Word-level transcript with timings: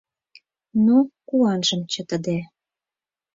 Но, 0.85 0.97
куанжым 1.27 1.81
чытыде 1.91 2.37